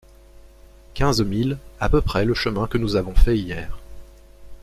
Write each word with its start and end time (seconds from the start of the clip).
Quinze 0.95 1.21
milles, 1.21 1.59
à 1.79 1.87
peu 1.87 2.01
près 2.01 2.25
le 2.25 2.33
chemin 2.33 2.65
que 2.65 2.79
nous 2.79 2.95
avons 2.95 3.13
fait 3.13 3.37
hier. 3.37 3.77